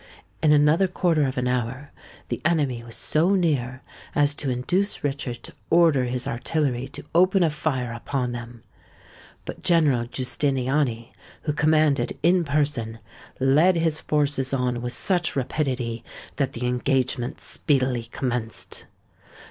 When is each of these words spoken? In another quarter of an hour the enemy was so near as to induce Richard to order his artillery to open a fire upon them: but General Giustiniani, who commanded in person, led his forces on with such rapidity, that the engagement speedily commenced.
In 0.41 0.51
another 0.51 0.87
quarter 0.87 1.27
of 1.27 1.37
an 1.37 1.47
hour 1.47 1.91
the 2.29 2.41
enemy 2.43 2.83
was 2.83 2.95
so 2.95 3.35
near 3.35 3.83
as 4.15 4.33
to 4.33 4.49
induce 4.49 5.03
Richard 5.03 5.43
to 5.43 5.53
order 5.69 6.05
his 6.05 6.25
artillery 6.25 6.87
to 6.87 7.03
open 7.13 7.43
a 7.43 7.51
fire 7.51 7.93
upon 7.93 8.31
them: 8.31 8.63
but 9.45 9.61
General 9.61 10.07
Giustiniani, 10.07 11.11
who 11.43 11.53
commanded 11.53 12.17
in 12.23 12.43
person, 12.43 12.97
led 13.39 13.75
his 13.75 13.99
forces 14.01 14.55
on 14.55 14.81
with 14.81 14.93
such 14.93 15.35
rapidity, 15.35 16.03
that 16.37 16.53
the 16.53 16.65
engagement 16.65 17.39
speedily 17.39 18.05
commenced. 18.05 18.87